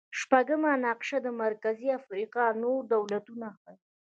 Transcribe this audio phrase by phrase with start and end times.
[0.19, 3.75] شپږمه نقشه د مرکزي افریقا نور دولتونه ښيي.